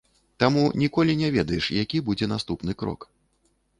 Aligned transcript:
Таму 0.43 0.61
ніколі 0.83 1.15
не 1.21 1.29
ведаеш, 1.37 1.65
які 1.81 2.03
будзе 2.07 2.31
наступны 2.33 2.71
крок. 2.81 3.01